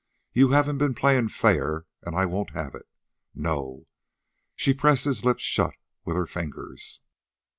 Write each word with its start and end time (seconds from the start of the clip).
"You 0.33 0.49
haven't 0.49 0.79
been 0.79 0.95
playing 0.95 1.29
fair, 1.29 1.85
and 2.01 2.15
I 2.15 2.25
won't 2.25 2.55
have 2.55 2.73
it. 2.73 2.87
No!" 3.35 3.85
She 4.55 4.73
pressed 4.73 5.05
his 5.05 5.23
lips 5.23 5.43
shut 5.43 5.75
with 6.05 6.15
her 6.17 6.25
fingers. 6.25 7.01